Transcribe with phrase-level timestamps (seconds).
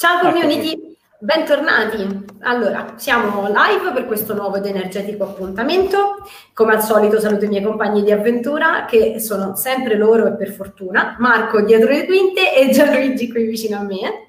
[0.00, 2.24] Ciao community, bentornati.
[2.42, 6.24] Allora, siamo live per questo nuovo ed energetico appuntamento.
[6.54, 10.52] Come al solito saluto i miei compagni di avventura che sono sempre loro e per
[10.52, 14.28] fortuna, Marco dietro le quinte e Gianluigi qui vicino a me.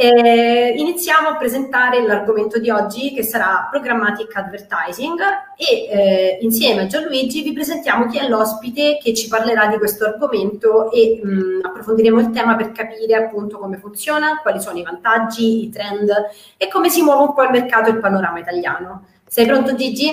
[0.00, 5.18] Eh, iniziamo a presentare l'argomento di oggi che sarà Programmatic Advertising
[5.56, 10.04] e eh, insieme a Gianluigi vi presentiamo chi è l'ospite che ci parlerà di questo
[10.04, 14.84] argomento e mh, mm, approfondiremo il tema per capire appunto come funziona, quali sono i
[14.84, 16.08] vantaggi, i trend
[16.56, 19.04] e come si muove un po' il mercato e il panorama italiano.
[19.26, 20.12] Sei pronto Gigi?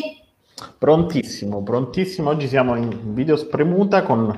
[0.80, 2.32] Prontissimo, prontissimo.
[2.32, 4.36] Oggi siamo in video spremuta con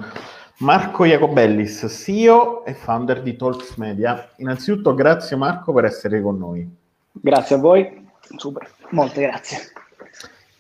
[0.60, 4.32] Marco Jacobellis, CEO e founder di Talks Media.
[4.38, 6.68] Innanzitutto grazie Marco per essere con noi.
[7.12, 8.08] Grazie a voi,
[8.38, 9.60] super, molte grazie.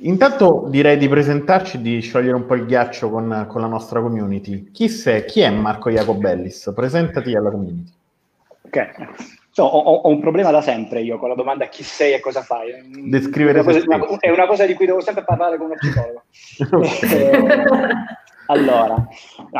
[0.01, 4.69] Intanto direi di presentarci, di sciogliere un po' il ghiaccio con, con la nostra community.
[4.71, 5.25] Chi sei?
[5.25, 6.71] Chi è Marco Jacobellis?
[6.75, 7.91] Presentati alla community.
[8.61, 8.91] Ok,
[9.49, 12.43] so, ho, ho, un problema da sempre io con la domanda chi sei e cosa
[12.43, 12.71] fai.
[13.09, 15.75] Descrivere è una, cosa, una, è una cosa di cui devo sempre parlare con uno
[15.75, 16.21] psicologo.
[18.47, 19.07] Allora,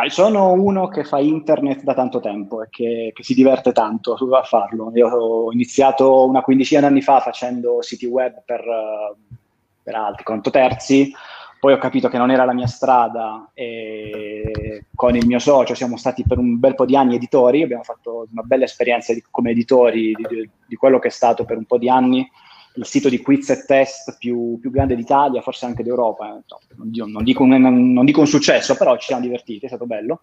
[0.07, 4.43] sono uno che fa internet da tanto tempo e che, che, si diverte tanto a
[4.43, 4.91] farlo.
[4.95, 8.63] Io ho iniziato una quindicina di anni fa facendo siti web per,
[9.83, 11.11] per altri, conto terzi,
[11.59, 15.97] poi ho capito che non era la mia strada e con il mio socio siamo
[15.97, 19.51] stati per un bel po' di anni editori, abbiamo fatto una bella esperienza di, come
[19.51, 22.29] editori di, di quello che è stato per un po' di anni
[22.77, 26.27] il sito di quiz e test più, più grande d'Italia, forse anche d'Europa.
[26.27, 26.43] Eh,
[26.75, 30.21] non, non, dico un, non, dico un, successo, però ci siamo divertiti, è stato bello.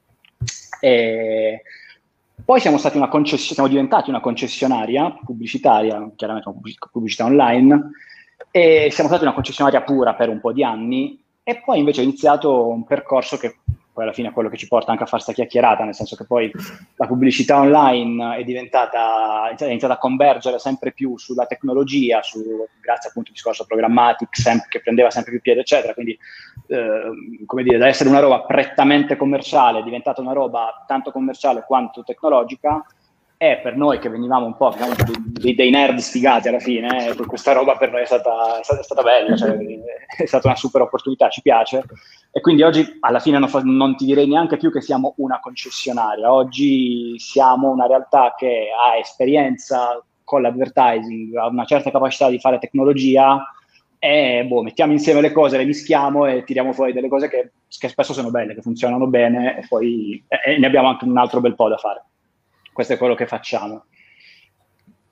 [0.81, 1.63] E
[2.45, 6.51] poi siamo, una concess- siamo diventati una concessionaria pubblicitaria, chiaramente
[6.91, 7.91] pubblicità online,
[8.51, 12.05] e siamo stati una concessionaria pura per un po' di anni, e poi invece ho
[12.05, 13.57] iniziato un percorso che
[13.95, 16.17] poi alla fine è quello che ci porta anche a fare questa chiacchierata, nel senso
[16.17, 16.51] che poi
[16.97, 22.43] la pubblicità online è diventata, è iniziata a convergere sempre più sulla tecnologia, su,
[22.81, 25.95] grazie appunto al discorso programmatic sem- che prendeva sempre più piede, eccetera.
[25.95, 26.19] Quindi,
[26.67, 31.63] eh, come dire, da essere una roba prettamente commerciale è diventata una roba tanto commerciale
[31.65, 32.85] quanto tecnologica
[33.53, 34.95] e per noi che venivamo un po' diciamo,
[35.27, 38.81] dei, dei, nerd sfigati alla fine, eh, questa roba per noi è stata, è stata,
[38.81, 39.55] è stata bella, cioè,
[40.17, 41.85] è stata una super opportunità, ci piace.
[42.33, 46.33] E quindi oggi alla fine non, non, ti direi neanche più che siamo una concessionaria,
[46.33, 52.59] oggi siamo una realtà che ha esperienza con l'advertising, ha una certa capacità di fare
[52.59, 53.45] tecnologia
[53.99, 57.89] e boh, mettiamo insieme le cose, le mischiamo e tiriamo fuori delle cose che, che
[57.89, 61.55] spesso sono belle, che funzionano bene e poi e ne abbiamo anche un altro bel
[61.55, 62.05] po' da fare.
[62.75, 63.85] Questo è quello che facciamo.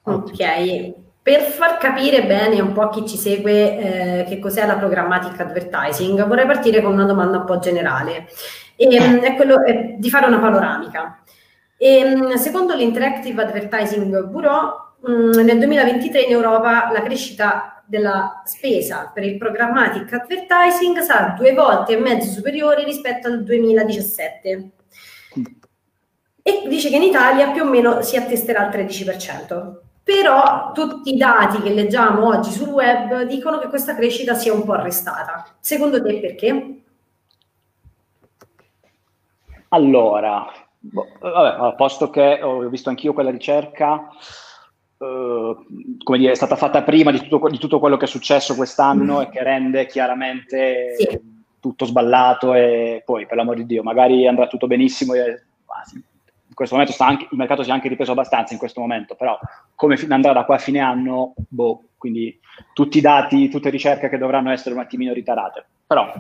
[0.02, 4.74] Ok, per far capire bene un po' a chi ci segue eh, che cos'è la
[4.74, 8.26] programmatic advertising, vorrei partire con una domanda un po' generale.
[8.74, 11.22] E, ehm, è quello è di fare una panoramica.
[11.76, 18.42] E, ehm, secondo l'Interactive Advertising Bureau, mh, mm, nel 2023 in Europa la crescita della
[18.44, 24.70] spesa per il programmatic advertising sarà due volte e mezzo superiore rispetto al 2017
[26.42, 29.76] e dice che in Italia più o meno si attesterà al 13%.
[30.04, 34.64] Però tutti i dati che leggiamo oggi sul web dicono che questa crescita sia un
[34.64, 35.46] po' arrestata.
[35.60, 36.82] Secondo te perché?
[39.68, 40.44] Allora,
[40.78, 44.08] boh, vabbè, posto che ho visto anch'io quella ricerca,
[44.98, 45.56] eh,
[46.02, 49.18] come dire, è stata fatta prima di tutto, di tutto quello che è successo quest'anno
[49.18, 49.20] mm.
[49.20, 51.20] e che rende chiaramente sì.
[51.60, 56.02] tutto sballato e poi, per l'amor di Dio, magari andrà tutto benissimo e ah, sì,
[56.52, 59.38] in questo momento anche, il mercato si è anche ripreso abbastanza in questo momento, però
[59.74, 62.38] come andrà da qua a fine anno, boh, quindi
[62.74, 66.12] tutti i dati, tutte le ricerche che dovranno essere un attimino ritarate, però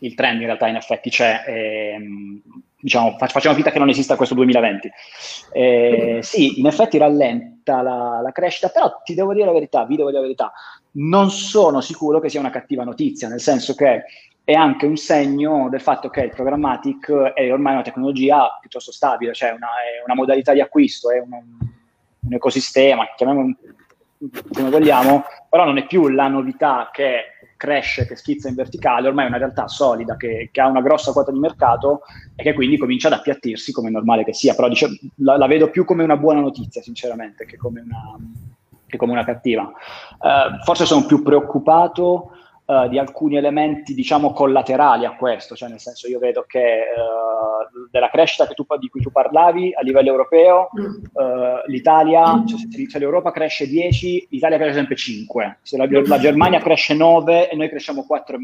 [0.00, 2.42] il trend in realtà in effetti c'è, e, ehm,
[2.80, 4.90] diciamo, facciamo finta che non esista questo 2020.
[5.52, 9.94] Eh, sì, in effetti rallenta la, la, crescita, però ti devo dire la verità, vi
[9.94, 10.52] devo dire la verità,
[10.92, 14.02] non sono sicuro che sia una cattiva notizia, nel senso che
[14.50, 19.32] è anche un segno del fatto che il programmatic è ormai una tecnologia piuttosto stabile,
[19.32, 21.30] cioè una, è una modalità di acquisto, è un,
[22.20, 23.54] un ecosistema, chiamiamolo
[24.52, 29.26] come vogliamo, però non è più la novità che cresce, che schizza in verticale, ormai
[29.26, 32.00] è una realtà solida che, che ha una grossa quota di mercato
[32.34, 34.88] e che quindi comincia ad appiattirsi come è normale che sia, però dice,
[35.18, 38.18] la, la, vedo più come una buona notizia sinceramente che come una,
[38.86, 39.62] che come una cattiva.
[39.62, 42.32] Uh, forse sono più preoccupato
[42.70, 47.88] uh, di alcuni elementi, diciamo, collaterali a questo, cioè nel senso io vedo che uh,
[47.90, 52.46] della crescita tu, di cui tu parlavi a livello europeo, uh, l'Italia, mm.
[52.46, 56.94] cioè, se, se, l'Europa cresce 10, l'Italia cresce sempre 5, se la, la Germania cresce
[56.94, 58.36] 9 e noi cresciamo 4,5.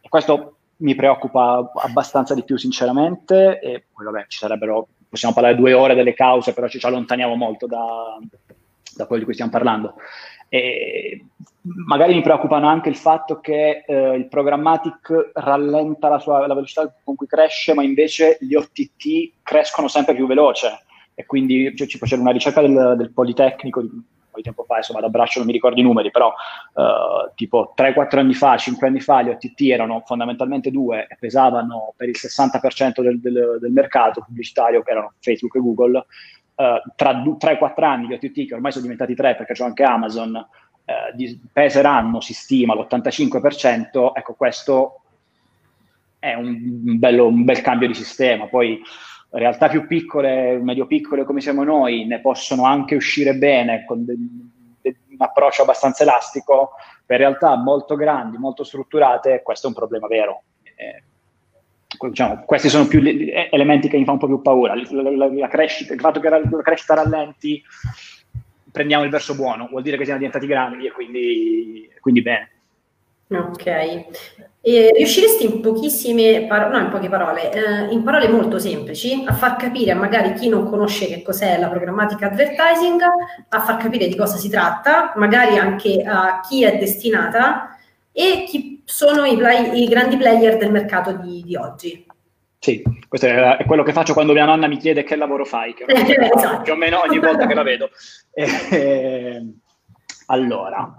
[0.00, 5.56] E questo mi preoccupa abbastanza di più sinceramente e poi vabbè ci sarebbero, possiamo parlare
[5.56, 8.16] due ore delle cause, però ci, ci allontaniamo molto da,
[8.94, 9.94] da quello di cui stiamo parlando.
[10.48, 11.24] E
[11.86, 16.92] magari mi preoccupano anche il fatto che eh, il programmatic rallenta la, sua, la velocità
[17.02, 20.82] con cui cresce, ma invece gli OTT crescono sempre più veloce.
[21.14, 24.62] E quindi cioè, ci faceva una ricerca del, del Politecnico di un po' di tempo
[24.64, 26.32] fa, insomma, da braccio non mi ricordo i numeri, però
[26.74, 31.92] eh, tipo 3-4 anni fa, 5 anni fa, gli OTT erano fondamentalmente due e pesavano
[31.96, 37.12] per il 60% del, del, del mercato pubblicitario, che erano Facebook e Google uh, tra
[37.12, 40.46] 3-4 anni gli OTT, che ormai sono diventati 3 perché c'è anche Amazon,
[41.14, 45.00] di, peseranno, si stima, l'85%, ecco questo
[46.18, 48.46] è un, bello, un bel cambio di sistema.
[48.46, 48.80] Poi
[49.30, 54.16] realtà più piccole, medio piccole come siamo noi, ne possono anche uscire bene con de-
[54.80, 56.72] de- un approccio abbastanza elastico,
[57.04, 60.42] per realtà molto grandi, molto strutturate, questo è un problema vero.
[60.74, 61.02] Eh,
[62.08, 64.74] diciamo, questi sono più elementi che mi fanno un po' più paura.
[64.74, 67.62] La, la, la crescita, il fatto che la crescita rallenti,
[68.78, 72.50] prendiamo il verso buono, vuol dire che siamo diventati grandi e quindi, quindi bene.
[73.30, 73.66] Ok,
[74.60, 79.34] e riusciresti in pochissime parole, no, in poche parole, eh, in parole molto semplici, a
[79.34, 83.00] far capire a magari chi non conosce che cos'è la programmatica advertising,
[83.48, 87.76] a far capire di cosa si tratta, magari anche a chi è destinata
[88.12, 92.06] e chi sono i, play, i grandi player del mercato di, di, oggi.
[92.60, 95.84] Sì, questo è, quello che faccio quando mia nonna mi chiede che lavoro fai, che
[95.88, 96.62] esatto.
[96.62, 97.90] più o meno ogni volta che la vedo.
[98.38, 99.42] Eh,
[100.26, 100.94] allora,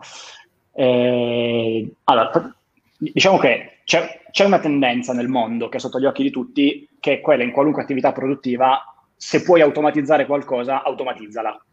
[0.73, 2.55] eh, allora,
[2.97, 6.89] diciamo che c'è, c'è, una tendenza nel mondo che è sotto gli occhi di tutti,
[6.99, 8.83] che è quella in qualunque attività produttiva,
[9.15, 11.63] se puoi automatizzare qualcosa, automatizzala.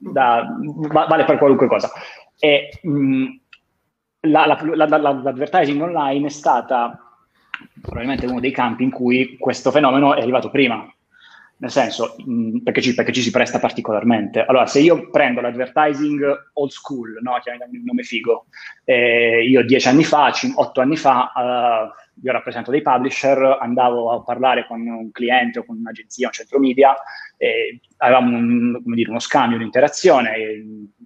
[0.00, 0.46] Da,
[0.90, 1.90] vale per qualunque cosa.
[2.38, 3.26] E, mh,
[4.20, 7.07] la, la, la, l'advertising online è stata
[7.80, 10.90] probabilmente uno dei campi in cui questo fenomeno è arrivato prima.
[11.60, 14.44] Nel senso, mh, perché, ci, perché, ci, si presta particolarmente.
[14.44, 17.36] Allora, se io prendo l'advertising old school, no?
[17.42, 18.46] chiamiamo il nome figo,
[18.84, 24.22] eh, io dieci anni fa, otto anni fa, uh, io rappresento dei publisher, andavo a
[24.22, 26.96] parlare con un cliente o con un'agenzia, un centro media,
[27.36, 30.34] e avevamo un, dire, uno scambio, un'interazione,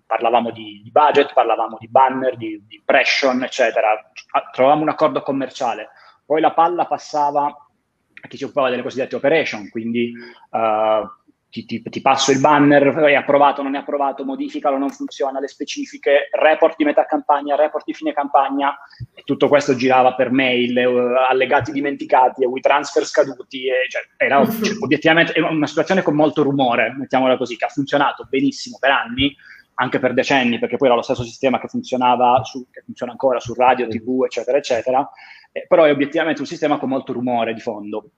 [0.05, 4.11] parlavamo di, di, budget, parlavamo di banner, di, di impression, eccetera.
[4.53, 5.89] Trovavamo un accordo commerciale.
[6.25, 10.13] Poi la palla passava a chi si occupava delle cosiddette operation, quindi
[10.51, 11.09] uh,
[11.51, 15.49] ti, ti, ti, passo il banner, è approvato, non è approvato, modificalo, non funziona, le
[15.49, 18.75] specifiche, report di metà campagna, report di fine campagna,
[19.13, 24.77] e tutto questo girava per mail, uh, allegati dimenticati, WeTransfer scaduti, e, cioè, era cioè,
[24.81, 29.37] obiettivamente una situazione con molto rumore, mettiamola così, che ha funzionato benissimo per anni,
[29.75, 33.41] anche per decenni, perché poi era lo stesso sistema che funzionava, su, che funziona ancora
[33.41, 35.11] su radio, tv, eccetera, eccetera,
[35.53, 38.11] eh, però è obiettivamente un sistema con molto rumore di fondo.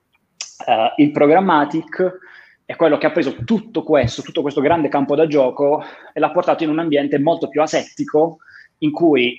[0.67, 2.19] Uh, il programmatic
[2.65, 6.31] è quello che ha preso tutto questo, tutto questo grande campo da gioco e l'ha
[6.31, 8.39] portato in un ambiente molto più asettico,
[8.79, 9.37] in cui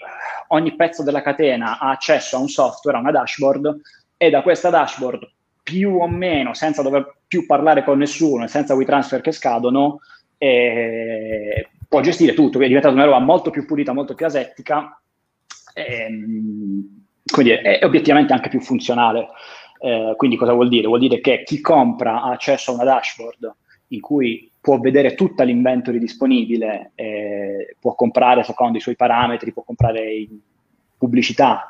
[0.49, 3.81] ogni pezzo della catena ha accesso a un software, a una dashboard,
[4.17, 5.27] e da questa dashboard,
[5.63, 10.01] più o meno, senza dover più parlare con nessuno e senza WeTransfer che scadono,
[10.37, 15.01] eh, può gestire tutto, è diventata una roba molto più pulita, molto più asettica,
[15.73, 19.29] ehm, quindi è, è, obiettivamente anche più funzionale.
[19.79, 20.87] Eh, quindi cosa vuol dire?
[20.87, 23.55] Vuol dire che chi compra ha accesso a una dashboard
[23.89, 29.63] in cui può vedere tutta l'inventory disponibile, eh, può comprare secondo i suoi parametri, può
[29.63, 30.27] comprare
[30.97, 31.69] pubblicità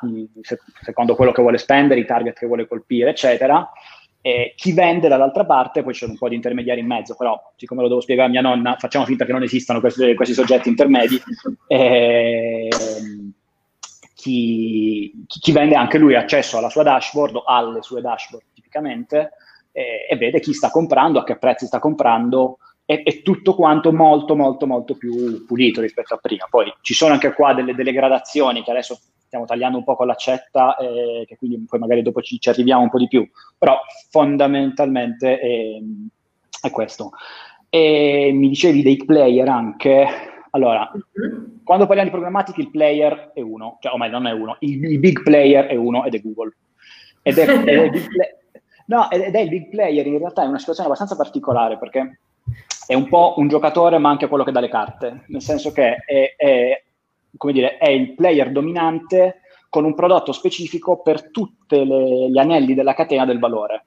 [0.82, 3.70] secondo quello che vuole spendere, i target che vuole colpire, eccetera.
[4.26, 7.82] Eh, chi vende dall'altra parte, poi c'è un po' di intermediari in mezzo, però siccome
[7.82, 11.16] lo devo spiegare a mia nonna, facciamo finta che non esistano questi, questi soggetti intermedi.
[11.68, 12.68] Eh,
[14.16, 19.30] chi, chi, vende anche lui accesso alla sua dashboard o alle sue dashboard tipicamente
[19.70, 24.34] eh, e vede chi sta comprando, a che prezzi sta comprando e, tutto quanto molto
[24.34, 26.48] molto molto più pulito rispetto a prima.
[26.50, 30.06] Poi ci sono anche qua delle, delle gradazioni che adesso stiamo tagliando un po' con
[30.06, 33.28] l'accetta, eh, che quindi poi magari dopo ci, ci, arriviamo un po' di più,
[33.58, 33.78] però
[34.10, 35.80] fondamentalmente è,
[36.62, 37.10] è questo.
[37.68, 40.06] E mi dicevi dei player anche,
[40.50, 41.44] allora, mm-hmm.
[41.64, 44.82] quando parliamo di programmatica il player è uno, cioè o meglio non è uno, il,
[44.84, 46.54] il big player è uno ed è Google.
[47.22, 48.34] Ed è, ed, è play,
[48.86, 52.20] no, ed è il big player in realtà è una situazione abbastanza particolare perché
[52.86, 55.96] è un po' un giocatore ma anche quello che dà le carte, nel senso che
[55.96, 56.84] è, è
[57.36, 62.94] come dire, è il player dominante con un prodotto specifico per tutti gli anelli della
[62.94, 63.84] catena del valore.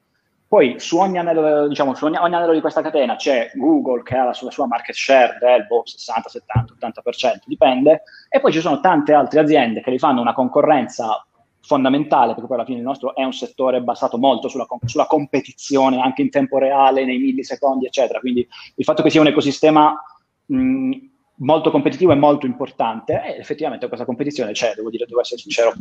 [0.50, 4.16] Poi su ogni anello, diciamo, su ogni, ogni anello di questa catena c'è Google che
[4.16, 8.60] ha la sua, sua market share del boh, 60, 70, 80%, dipende, e poi ci
[8.60, 11.24] sono tante altre aziende che li fanno una concorrenza
[11.62, 16.02] fondamentale, perché poi alla fine il nostro è un settore basato molto sulla, sulla competizione,
[16.02, 18.20] anche in tempo reale, nei millisecondi, eccetera.
[18.20, 19.94] Quindi il fatto che sia un ecosistema
[20.46, 20.98] mh,
[21.40, 25.74] molto competitivo e molto importante e effettivamente questa competizione c'è, devo dire, devo essere sincero.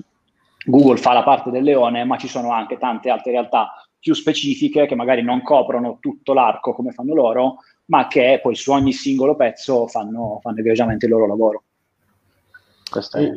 [0.65, 4.87] Google fa la parte del leone, ma ci sono anche tante altre realtà più specifiche
[4.87, 9.35] che magari non coprono tutto l'arco come fanno loro, ma che poi su ogni singolo
[9.35, 11.63] pezzo fanno, fanno egregiamente il loro lavoro.
[12.91, 13.33] Questo è...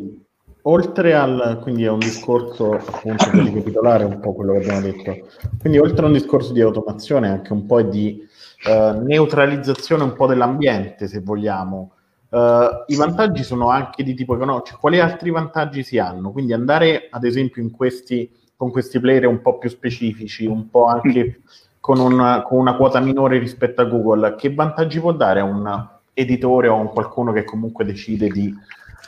[0.65, 5.27] Oltre al, quindi è un discorso appunto per ricapitolare un po' quello che abbiamo detto,
[5.59, 8.23] quindi oltre a un discorso di automazione anche un po' di
[8.67, 11.93] eh, neutralizzazione un po' dell'ambiente se vogliamo,
[12.31, 16.31] Uh, I vantaggi sono anche di tipo economico, cioè, quali altri vantaggi si hanno?
[16.31, 21.41] Quindi andare ad esempio questi, con questi player un po' più specifici, un po' anche
[21.81, 25.89] con una, con una, quota minore rispetto a Google, che vantaggi può dare a un
[26.13, 28.55] editore o a un qualcuno che comunque decide di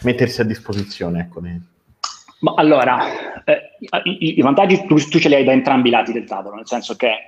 [0.02, 1.22] mettersi a disposizione?
[1.22, 1.40] Ecco,
[2.40, 6.12] Ma allora, eh, i, i, vantaggi tu, tu, ce li hai da entrambi i lati
[6.12, 7.26] del tavolo, nel senso che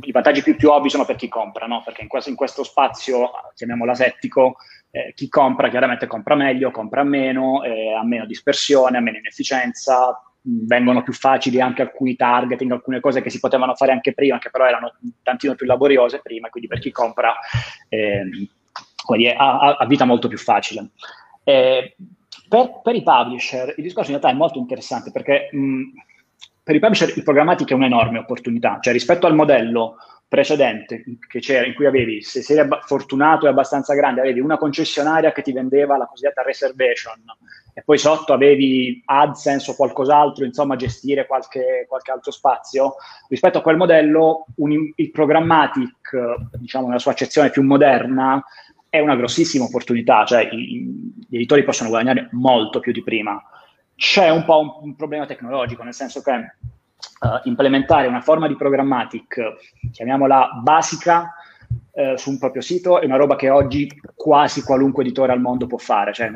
[0.00, 1.82] i vantaggi più, più ovvi sono per chi compra, no?
[1.84, 4.56] perché in questo, in questo spazio, chiamiamolo asettico,
[4.94, 10.22] eh, chi compra chiaramente compra meglio, compra meno, eh, ha meno dispersione, ha meno inefficienza,
[10.42, 14.50] vengono più facili anche alcuni targeting, alcune cose che si potevano fare anche prima, che
[14.50, 17.34] però erano tantino più laboriose prima, quindi per chi compra
[17.88, 18.22] eh,
[19.34, 20.90] ha, ha, vita molto più facile.
[21.42, 21.96] Eh,
[22.46, 25.82] per, per, i publisher il discorso in realtà è molto interessante perché mh,
[26.62, 29.96] per i publisher il programmatico è un'enorme opportunità, cioè rispetto al modello
[30.32, 34.56] precedente che c'era, in cui avevi, se sei ab- fortunato e abbastanza grande, avevi una
[34.56, 37.22] concessionaria che ti vendeva la cosiddetta reservation
[37.74, 42.94] e poi sotto avevi AdSense o qualcos'altro, insomma gestire qualche, qualche altro spazio,
[43.28, 46.16] rispetto a quel modello un, il programmatic,
[46.56, 48.42] diciamo nella sua accezione più moderna,
[48.88, 53.38] è una grossissima opportunità, cioè i, gli editori possono guadagnare molto più di prima.
[53.94, 56.54] C'è un po' un, un problema tecnologico, nel senso che
[57.20, 59.56] uh, implementare una forma di programmatic,
[59.92, 61.34] chiamiamola basica,
[61.92, 65.66] uh, su un proprio sito è una roba che oggi quasi qualunque editore al mondo
[65.66, 66.30] può fare, cioè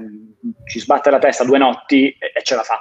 [0.66, 2.80] ci sbatte la testa due notti e, e ce la fa,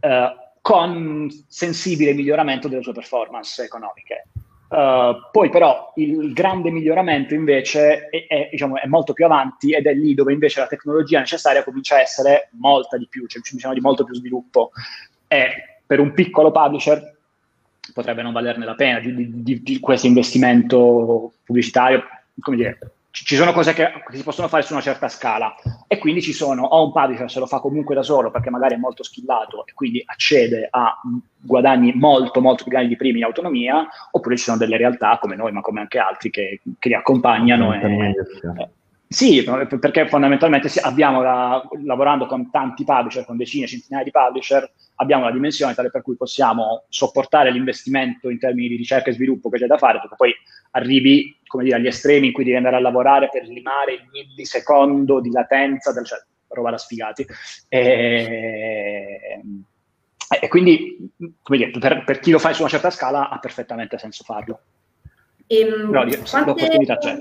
[0.00, 4.26] uh, con sensibile miglioramento delle sue performance economiche.
[4.72, 9.86] Uh, poi però il grande miglioramento invece è, è, diciamo, è, molto più avanti ed
[9.86, 13.74] è lì dove invece la tecnologia necessaria comincia a essere molta di più, cioè bisogno
[13.74, 14.70] di molto più sviluppo.
[15.28, 17.16] E per un piccolo publisher
[17.92, 22.04] potrebbe non valerne la pena di, di, di, di questo investimento pubblicitario,
[22.40, 22.78] come dire,
[23.12, 25.54] ci sono cose che, che, si possono fare su una certa scala.
[25.86, 28.74] E quindi ci sono o un publisher se lo fa comunque da solo perché magari
[28.74, 30.98] è molto skillato e quindi accede a
[31.38, 35.36] guadagni molto molto più grandi di primi in autonomia oppure ci sono delle realtà come
[35.36, 38.14] noi ma come anche altri che, che li accompagnano e,
[39.12, 39.44] sì,
[39.78, 45.30] perché fondamentalmente abbiamo la, lavorando con tanti publisher, con decine, centinaia di publisher, abbiamo la
[45.30, 49.66] dimensione tale per cui possiamo sopportare l'investimento in termini di ricerca e sviluppo che c'è
[49.66, 50.32] da fare, perché poi
[50.72, 55.20] arrivi come dire, agli estremi in cui devi andare a lavorare per limare il millisecondo
[55.20, 57.26] di latenza, del, cioè roba da sfigati.
[57.68, 59.40] E,
[60.40, 61.10] e quindi,
[61.42, 64.60] come dire, per, per, chi lo fa su una certa scala ha perfettamente senso farlo.
[65.46, 66.44] Ehm, no, quante...
[66.46, 67.20] l'opportunità c'è.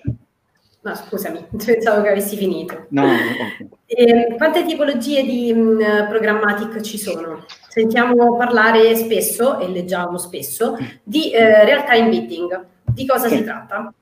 [0.84, 2.86] No, scusami, pensavo che avessi finito.
[2.90, 3.70] No, no, no.
[3.86, 7.46] Eh, quante tipologie di mh, mm, programmatic ci sono?
[7.68, 12.66] Sentiamo parlare spesso, e leggiamo spesso, di eh, real-time bidding.
[12.84, 13.38] Di cosa sì.
[13.38, 13.94] si tratta?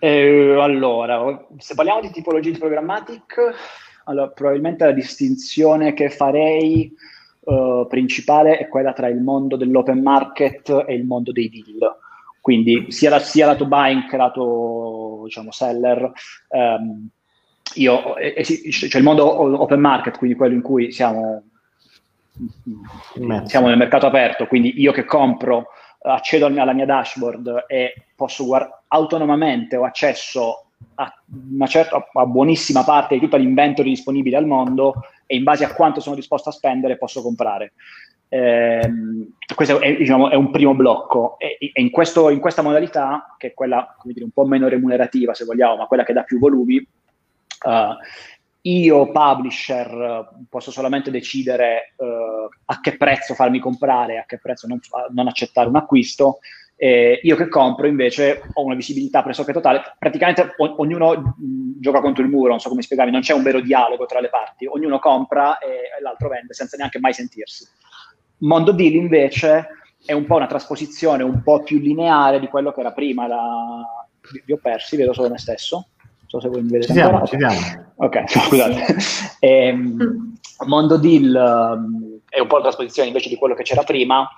[0.00, 3.40] Eh, allora, se parliamo di tipologie di programmatic,
[4.04, 6.92] allora, probabilmente la distinzione che farei
[7.40, 11.96] uh, principale è quella tra il mondo dell'open market e il mondo dei deal
[12.40, 16.12] quindi sia, la, sia lato buying che lato diciamo, seller.
[16.48, 17.08] Um,
[17.74, 21.42] io, eh, c'è il mondo open market, quindi quello in cui siamo,
[23.44, 25.66] siamo nel mercato aperto, quindi io che compro
[26.00, 31.12] accedo alla mia dashboard e posso guard- autonomamente ho accesso a
[31.50, 34.94] una certa a buonissima parte di tutta l'inventory disponibile al mondo
[35.26, 37.72] e in base a quanto sono disposto a spendere posso comprare.
[38.30, 38.80] Eh,
[39.54, 43.48] questo è, diciamo, è, un primo blocco e, e in, questo, in, questa modalità, che
[43.48, 46.76] è quella dire, un po' meno remunerativa se vogliamo, ma quella che dà più volumi,
[46.76, 47.96] uh,
[48.62, 54.78] io publisher posso solamente decidere uh, a che prezzo farmi comprare, a che prezzo non,
[55.10, 56.38] non accettare un acquisto.
[56.80, 62.00] Eh, io che compro invece ho una visibilità pressoché totale, praticamente o- ognuno mh, gioca
[62.00, 64.66] contro il muro, non so come spiegarvi, non c'è un vero dialogo tra le parti,
[64.66, 67.66] ognuno compra e l'altro vende senza neanche mai sentirsi.
[68.38, 69.68] Mondo Deal invece
[70.04, 73.26] è un po' una trasposizione un po' più lineare di quello che era prima.
[73.26, 73.82] La...
[74.44, 75.88] Vi ho persi, vedo solo me stesso.
[76.02, 77.92] Non so se voi mi vedete ci siamo, ci siamo.
[77.96, 78.96] Ok, scusate.
[79.40, 83.82] E, ehm, Mondo Deal um, è un po' la trasposizione invece di quello che c'era
[83.82, 84.28] prima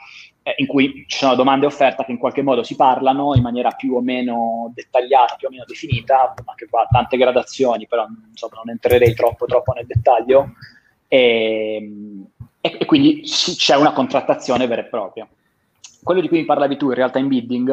[0.42, 3.42] eh, in cui ci sono domande e offerta che in qualche modo si parlano in
[3.42, 8.57] maniera più o meno dettagliata, più o meno definita, anche qua tante gradazioni, però insomma,
[8.57, 10.52] non entrerei troppo, troppo nel dettaglio,
[11.09, 11.92] e,
[12.60, 15.28] e, e quindi c'è una contrattazione vera e propria.
[16.02, 17.70] Quello di cui mi parlavi tu, in realtà in bidding,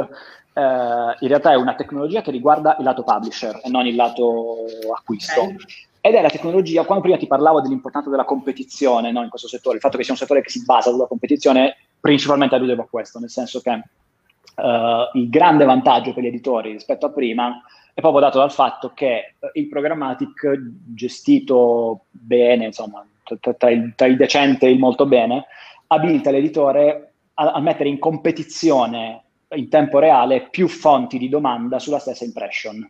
[0.54, 4.66] eh, in realtà è una tecnologia che riguarda il lato publisher e non il lato
[4.96, 5.42] acquisto.
[5.42, 5.56] Okay.
[6.02, 9.76] Ed è la tecnologia, quando prima ti parlavo dell'importanza della competizione no, in questo settore,
[9.76, 13.20] il fatto che sia un settore che si basa sulla competizione, principalmente alludevo a questo,
[13.20, 17.62] nel senso che uh, il grande vantaggio per gli editori rispetto a prima
[17.94, 20.62] è proprio dato dal fatto che il programmatic
[20.94, 23.06] gestito bene, insomma,
[23.40, 25.46] tra, tra, il, tra il, decente e il molto bene,
[25.88, 29.24] abilita l'editore a, a mettere in competizione
[29.56, 32.90] in tempo reale più fonti di domanda sulla stessa impression.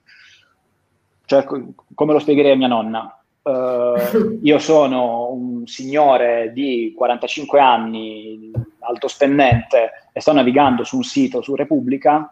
[1.26, 1.46] Cioè,
[1.94, 3.12] come lo spiegherei a mia nonna?
[3.42, 11.04] Uh, io sono un signore di 45 anni, alto spendente, e sto navigando su un
[11.04, 12.30] sito su Repubblica.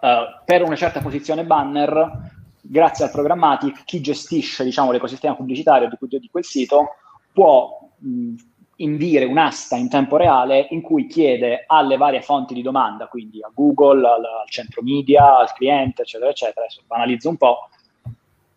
[0.00, 2.31] Uh, per una certa posizione banner,
[2.62, 6.94] grazie al programmatic, chi gestisce diciamo, l'ecosistema pubblicitario di, di quel sito
[7.32, 8.34] può mh,
[8.76, 13.50] indire un'asta in tempo reale in cui chiede alle varie fonti di domanda, quindi a
[13.52, 17.68] Google, al, al centro media, al cliente, eccetera, eccetera, adesso banalizzo un po',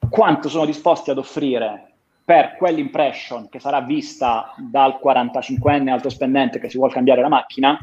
[0.10, 1.94] quanto sono disposti ad offrire
[2.24, 7.78] per quell'impression che sarà vista dal 45enne alto spendente che si vuole cambiare la macchina,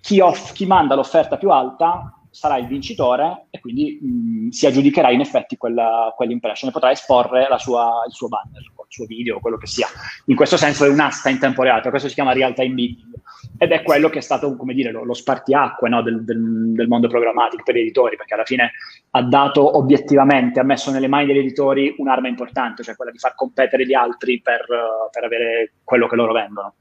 [0.00, 5.10] chi, off- chi manda l'offerta più alta sarà il vincitore e quindi mh, si aggiudicherà
[5.10, 9.58] in effetti quella, quell'impression e potrà esporre sua, il suo banner, il suo video, quello
[9.58, 9.86] che sia.
[10.26, 13.12] In questo senso è un'asta in tempo reale, questo si chiama real time bidding
[13.58, 16.88] ed è quello che è stato, come dire, lo, lo spartiacque no, del, del, del,
[16.88, 18.72] mondo programmatico per gli editori, perché alla fine
[19.10, 23.34] ha dato obiettivamente, ha messo nelle mani degli editori un'arma importante, cioè quella di far
[23.34, 24.64] competere gli altri per,
[25.10, 26.74] per avere quello che loro vendono.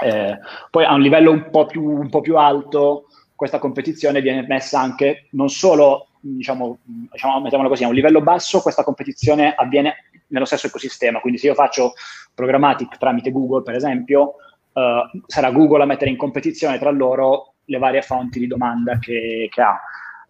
[0.00, 0.38] Eh,
[0.70, 3.06] poi a un livello un po' più, un po più alto
[3.38, 8.60] questa competizione viene messa anche non solo, diciamo, diciamo, mettiamola così, a un livello basso,
[8.60, 11.20] questa competizione avviene nello stesso ecosistema.
[11.20, 11.92] Quindi se io faccio
[12.34, 14.34] programmatic tramite Google, per esempio,
[14.72, 19.46] uh, sarà Google a mettere in competizione tra loro le varie fonti di domanda che,
[19.48, 19.80] che ha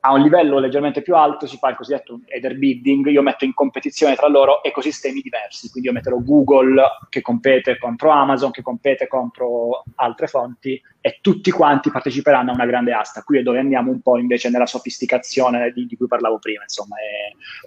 [0.01, 3.55] a un livello leggermente più alto si fa il cosiddetto header bidding, io metto in
[3.55, 9.09] competizione tra loro ecosistemi diversi, quindi io metterò Google che compete contro Amazon, che compete
[9.09, 13.23] contro altre fonti e tutti quanti parteciperanno a una grande asta.
[13.23, 16.97] Qui è dove andiamo un po' invece nella sofisticazione di, di cui parlavo prima, insomma,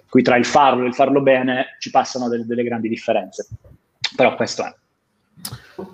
[0.08, 3.48] qui tra il farlo e il farlo bene ci passano delle, delle grandi differenze.
[4.16, 4.81] Però questo è.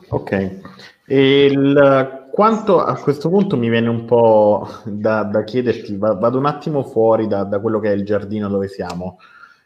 [0.08, 0.60] Ok.
[1.06, 6.84] Il, quanto a questo punto mi viene un po' da, da chiederti, vado un attimo
[6.84, 9.18] fuori da, da, quello che è il giardino dove siamo,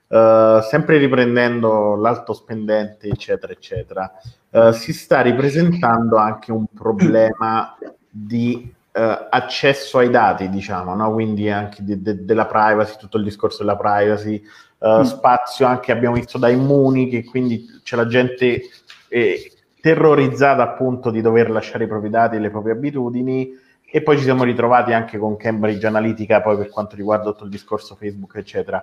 [0.06, 4.12] uh, sempre riprendendo l'alto spendente, eccetera, eccetera,
[4.50, 7.76] uh, si sta ripresentando anche un problema
[8.08, 11.12] di uh, accesso ai dati, diciamo, no?
[11.12, 14.40] quindi anche de, de, della privacy, tutto il discorso della privacy,
[14.86, 15.02] mm.
[15.02, 18.62] spazio anche abbiamo visto da immuni, che quindi c'è la gente...
[19.08, 19.51] Eh,
[19.82, 23.50] terrorizzata appunto di dover lasciare i propri dati e le proprie abitudini
[23.84, 27.50] e poi ci siamo ritrovati anche con Cambridge Analytica poi per quanto riguarda tutto il
[27.50, 28.82] discorso Facebook eccetera.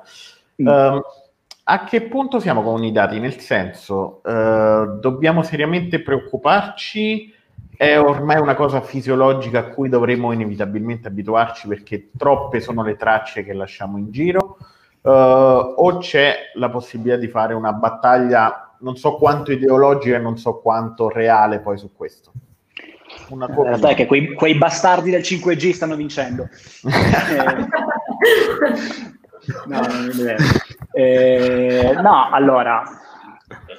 [0.61, 0.67] Mm.
[0.67, 1.01] Uh,
[1.63, 3.17] a che punto siamo con i dati?
[3.17, 7.33] Nel senso, uh, dobbiamo seriamente preoccuparci?
[7.77, 13.45] È ormai una cosa fisiologica a cui dovremo inevitabilmente abituarci perché troppe sono le tracce
[13.45, 14.57] che lasciamo in giro?
[15.01, 20.37] Uh, o c'è la possibilità di fare una battaglia non so quanto ideologica e non
[20.37, 22.31] so quanto reale poi su questo.
[23.29, 26.47] Una In realtà è che quei, quei, bastardi del 5G stanno vincendo.
[29.65, 29.81] no,
[30.93, 32.83] eh, no, allora,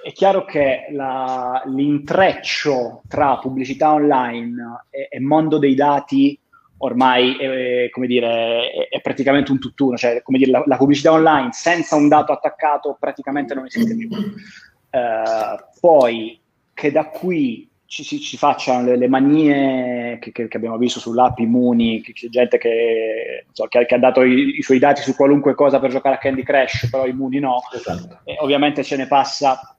[0.02, 6.38] è chiaro che la, l'intreccio tra pubblicità online e, e mondo dei dati
[6.82, 11.12] ormai è, come dire, è, è, praticamente un tutt'uno, cioè come dire, la, la, pubblicità
[11.12, 14.08] online senza un dato attaccato praticamente non esiste più.
[14.90, 16.38] Eh, poi
[16.74, 21.00] che da qui ci, ci, ci facciano le, le manie che, che, che, abbiamo visto
[21.00, 25.16] sull'app Immuni, che c'è gente che, so, che, ha dato i, i, suoi dati su
[25.16, 27.60] qualunque cosa per giocare a Candy Crush, però Immuni no.
[27.74, 28.20] Esatto.
[28.24, 29.76] E ovviamente ce ne passa,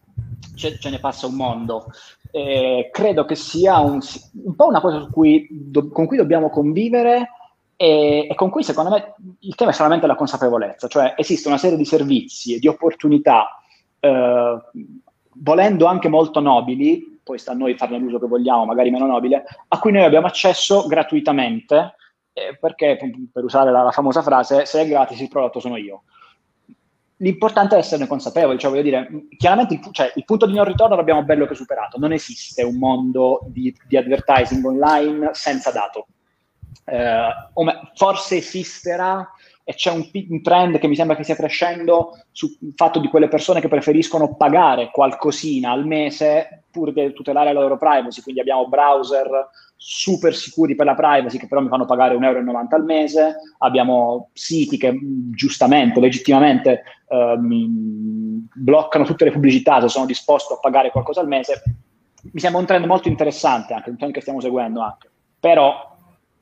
[0.55, 1.85] ce, ce ne passa un mondo.
[2.31, 3.99] Eh, credo che sia un,
[4.43, 7.29] un, po' una cosa cui do, con cui dobbiamo convivere
[7.77, 11.57] e, e, con cui secondo me il tema è solamente la consapevolezza, cioè esiste una
[11.57, 13.55] serie di servizi e di opportunità
[14.01, 14.61] eh,
[15.35, 19.43] volendo anche molto nobili, poi sta a noi farne l'uso che vogliamo, magari meno nobile,
[19.67, 21.95] a cui noi abbiamo accesso gratuitamente,
[22.33, 22.97] eh, perché
[23.31, 26.03] per usare la, la, famosa frase, se è gratis il prodotto sono io.
[27.17, 30.95] l'importante è esserne consapevoli, cioè voglio dire, chiaramente il, cioè, il, punto di non ritorno
[30.95, 36.07] l'abbiamo bello che superato, non esiste un mondo di, di advertising online senza dato.
[36.83, 37.29] Eh,
[37.93, 39.29] forse esisterà
[39.63, 43.27] e c'è un, un, trend che mi sembra che stia crescendo sul fatto di quelle
[43.27, 48.67] persone che preferiscono pagare qualcosina al mese pur di tutelare la loro privacy, quindi abbiamo
[48.67, 53.37] browser super sicuri per la privacy che però mi fanno pagare 1,90 euro al mese,
[53.59, 54.97] abbiamo siti che
[55.33, 61.27] giustamente, legittimamente eh, mi bloccano tutte le pubblicità se sono disposto a pagare qualcosa al
[61.27, 61.63] mese.
[62.31, 65.09] Mi sembra un trend molto interessante, anche un trend che stiamo seguendo anche.
[65.39, 65.97] Però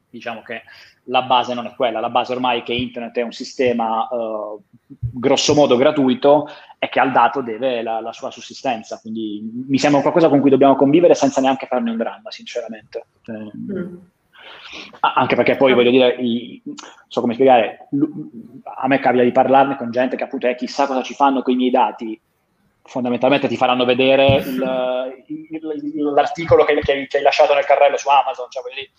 [0.09, 0.63] diciamo che
[1.09, 4.63] la base non è quella, la base ormai è che internet è un sistema uh,
[4.87, 10.01] grosso modo gratuito e che al dato deve la, la, sua sussistenza, quindi mi sembra
[10.01, 13.05] qualcosa con cui dobbiamo convivere senza neanche farne un dramma, sinceramente.
[13.31, 13.97] Mm.
[14.99, 16.61] Anche perché poi voglio dire, i,
[17.07, 17.87] so come spiegare,
[18.63, 21.53] a me capita di parlarne con gente che appunto è chissà cosa ci fanno con
[21.53, 22.19] i miei dati,
[22.89, 28.09] fondamentalmente ti faranno vedere il, il, l'articolo che, che, che, hai lasciato nel carrello su
[28.09, 28.89] Amazon, cioè, dire,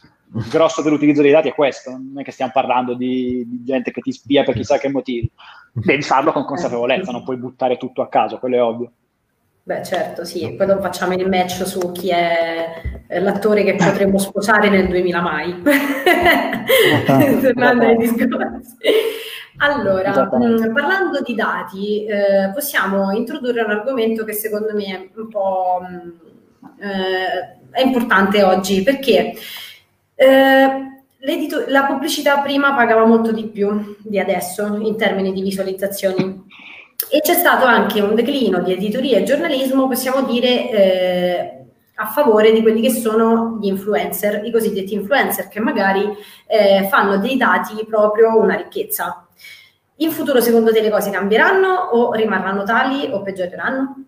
[0.43, 3.91] il grosso dell'utilizzo dei dati è questo, non è che stiamo parlando di, di gente
[3.91, 5.31] che ti spia per chissà che motivi,
[5.73, 8.93] devi farlo con consapevolezza, non puoi buttare tutto a caso, quello è ovvio.
[9.63, 12.83] Beh, certo, sì, poi dopo facciamo il match su chi è
[13.21, 15.63] l'attore che potremmo sposare nel 2000 mai.
[17.07, 18.77] Tornando ai discorsi.
[19.59, 25.11] Allora, mh, mm, parlando di dati, eh, possiamo introdurre un argomento che secondo me è
[25.15, 29.35] un po' mh, mm, eh, è importante oggi perché
[30.15, 30.69] eh,
[31.69, 36.49] la pubblicità prima pagava molto di più di adesso in termini di visualizzazioni
[37.09, 42.53] e c'è stato anche un declino di editoria e giornalismo, possiamo dire, eh, a favore
[42.53, 46.09] di quelli che sono gli influencer, i cosiddetti influencer, che magari
[46.47, 49.27] eh, fanno dei dati proprio una ricchezza.
[50.01, 54.05] In futuro, secondo te, le cose cambieranno o rimarranno tali o peggioreranno?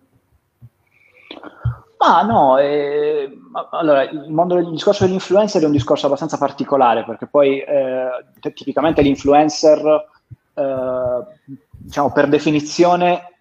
[1.97, 3.31] Ah no, eh,
[3.71, 8.09] allora il, mondo, il discorso dell'influencer è un discorso abbastanza particolare perché poi eh,
[8.53, 10.09] tipicamente l'influencer,
[10.53, 13.37] eh, diciamo per definizione,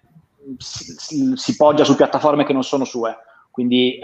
[0.58, 3.16] si, si, poggia su piattaforme che non sono sue,
[3.50, 3.98] quindi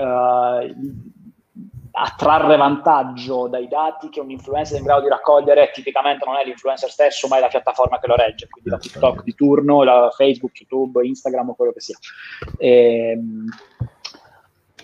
[1.98, 6.36] eh, attrarre vantaggio dai dati che un influencer è in grado di raccogliere tipicamente non
[6.36, 9.82] è l'influencer stesso ma è la piattaforma che lo regge, quindi la TikTok di turno,
[9.82, 11.98] la Facebook, YouTube, Instagram o quello che sia.
[12.56, 13.44] E, ehm,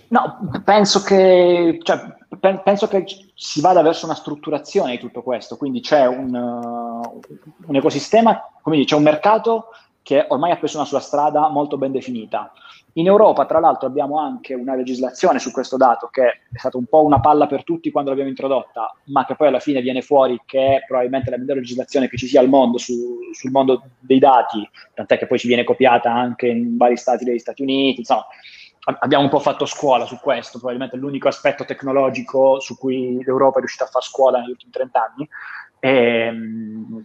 [0.09, 2.00] no, penso che, cioè,
[2.38, 7.20] pe- penso che si vada verso una strutturazione di tutto questo, quindi c'è un, uh,
[7.66, 9.68] un ecosistema, come dice, c'è un mercato
[10.03, 12.53] che ormai ha preso una sua strada molto ben definita
[12.96, 16.85] in Europa, tra l'altro, abbiamo anche una legislazione su questo dato che è stata un
[16.85, 20.40] po' una palla per tutti quando l'abbiamo introdotta, ma che poi alla fine viene fuori
[20.46, 24.20] che è probabilmente la migliore legislazione che ci sia al mondo su, sul mondo dei
[24.20, 28.26] dati, tant'è che poi ci viene copiata anche in vari stati degli Stati Uniti, insomma,
[29.00, 33.61] abbiamo un po' fatto scuola su questo, probabilmente l'unico aspetto tecnologico su cui l'Europa è
[33.61, 35.28] riuscita a fare scuola negli ultimi 30 anni.
[35.80, 37.04] E, ehm,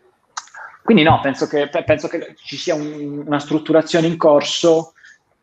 [0.83, 4.93] quindi no, penso che, penso che ci sia un, una strutturazione in corso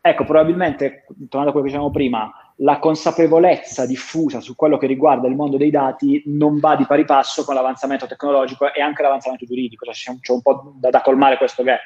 [0.09, 5.27] Ecco, probabilmente, tornando a quello che dicevamo prima, la consapevolezza diffusa su quello che riguarda
[5.27, 9.45] il mondo dei dati non va di pari passo con l'avanzamento tecnologico e anche l'avanzamento
[9.45, 11.81] giuridico, cioè c'è un po' da, da colmare questo gap.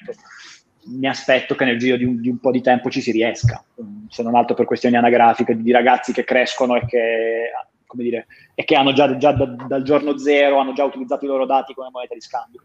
[0.84, 3.64] Mi aspetto che nel giro di un, di un, po' di tempo ci si riesca,
[4.08, 7.52] se non altro per questioni anagrafiche di ragazzi che crescono e che,
[7.94, 11.46] dire, e che hanno già, già da, dal giorno zero hanno già utilizzato i loro
[11.46, 12.62] dati come moneta di scambio.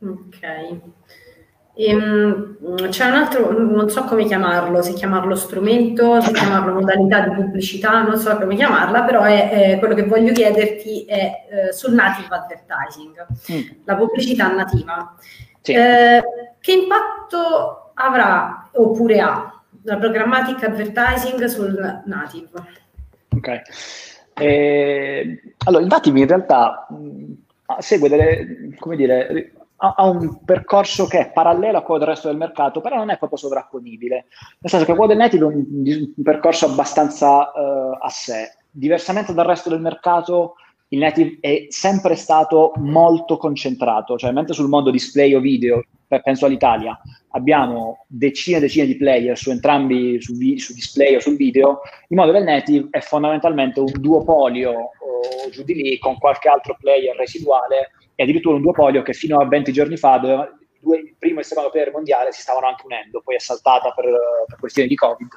[0.00, 0.80] Ok.
[1.80, 7.36] Ehm, c'è un altro, non so come chiamarlo, se chiamarlo strumento, se chiamarlo modalità di
[7.36, 11.94] pubblicità, non so come chiamarla, però è, è quello che voglio chiederti è eh, sul
[11.94, 13.82] native advertising, mm.
[13.84, 15.14] la pubblicità nativa.
[15.60, 15.72] Sì.
[15.72, 16.20] Eh,
[16.58, 22.50] che impatto avrà oppure ha la programmatic advertising sul native?
[23.36, 23.60] Ok.
[24.34, 27.32] Eh, allora, il native in realtà mh, mm,
[27.78, 32.36] segue delle, come dire, ha, un percorso che è parallelo a quello del resto del
[32.36, 34.26] mercato, però non è proprio sovrapponibile.
[34.58, 35.64] Nel senso che native è un,
[36.16, 38.56] un percorso abbastanza uh, a sé.
[38.70, 40.54] Diversamente dal resto del mercato,
[40.88, 45.84] il native è sempre stato molto concentrato, cioè mentre sul mondo display o video,
[46.22, 46.98] penso all'Italia,
[47.32, 51.80] abbiamo decine e decine di player su entrambi, su, vi, su, display o sul video,
[52.08, 56.76] il mondo del native è fondamentalmente un duopolio o giù di lì con qualche altro
[56.80, 60.50] player residuale e addirittura un duopolio che fino a 20 giorni fa doveva,
[60.80, 63.92] due, il primo e il secondo player mondiale si stavano anche unendo, poi è saltata
[63.92, 64.06] per,
[64.44, 65.28] per questioni di Covid,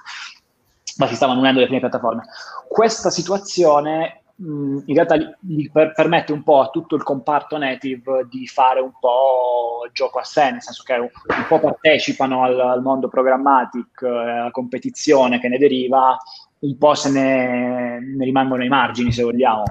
[0.98, 2.24] ma si stavano unendo le prime piattaforme.
[2.68, 8.48] Questa situazione in realtà gli per, permette un po' a tutto il comparto native di
[8.48, 12.82] fare un po' gioco a sé, nel senso che un, un po' partecipano al, al
[12.82, 16.18] mondo programmatic, eh, alla competizione che ne deriva,
[16.62, 19.66] un po' se ne, ne rimangono ai margini, se vogliamo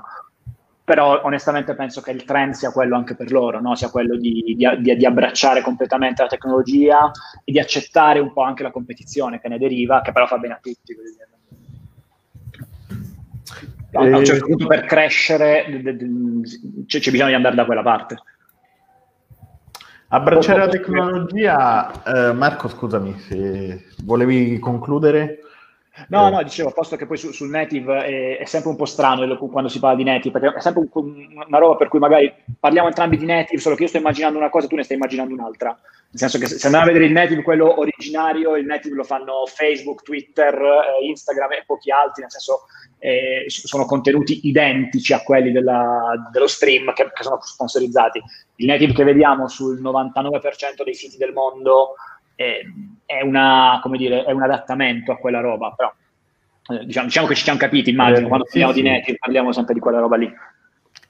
[0.85, 3.75] però onestamente penso che il trend sia quello anche per loro, no?
[3.75, 7.11] sia quello di, di, di, abbracciare completamente la tecnologia
[7.45, 10.55] e di accettare un po' anche la competizione che ne deriva, che però fa bene
[10.55, 10.97] a tutti.
[13.93, 15.65] A un certo punto per crescere
[16.87, 18.17] c'è, c'è bisogno di andare da quella parte.
[20.13, 25.39] Abbracciare la tecnologia, eh, Marco scusami se volevi concludere.
[26.09, 29.37] No, no, dicevo, posto che poi su, sul native è, è, sempre un po' strano
[29.37, 32.89] quando si parla di native, perché è sempre un, una roba per cui magari parliamo
[32.89, 35.35] entrambi di native, solo che io sto immaginando una cosa e tu ne stai immaginando
[35.35, 35.69] un'altra.
[36.13, 39.47] Nel senso che se andiamo a vedere il native, quello originario, il native lo fanno
[39.47, 42.63] Facebook, Twitter, eh, Instagram e pochi altri, nel senso
[42.99, 48.21] eh, sono contenuti identici a quelli della, dello stream che, che, sono sponsorizzati.
[48.57, 51.95] Il native che vediamo sul 99% dei siti del mondo
[53.11, 55.93] è, una, dire, è un adattamento a quella roba, però
[56.69, 58.83] eh, diciamo, diciamo, che ci siamo capiti, immagino, eh, quando sì, parliamo sì.
[58.83, 60.33] di native parliamo sempre di quella roba lì.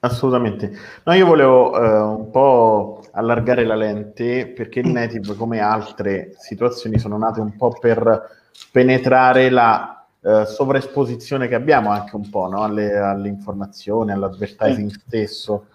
[0.01, 0.73] Assolutamente.
[1.05, 6.99] No, io volevo eh, un po' allargare la lente perché il native, come altre situazioni,
[6.99, 8.39] sono nate un po' per
[8.73, 12.63] penetrare la eh, sovraesposizione che abbiamo anche un po' no?
[12.63, 15.67] Alle, all'informazione, all'advertising stesso.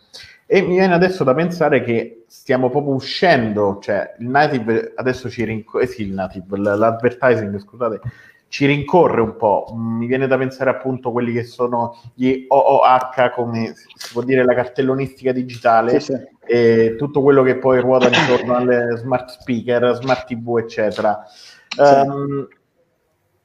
[0.47, 5.43] E mi viene adesso da pensare che stiamo proprio uscendo, cioè il native adesso ci
[5.43, 7.99] rincorre, eh sì, il native, l'advertising, scusate,
[8.47, 9.73] ci rincorre un po'.
[9.75, 14.53] Mi viene da pensare appunto quelli che sono gli OOH, come si può dire la
[14.53, 16.27] cartellonistica digitale, sì, sì.
[16.45, 21.23] e tutto quello che poi ruota intorno alle smart speaker, smart TV, eccetera.
[21.25, 21.81] Sì.
[21.81, 22.47] Um,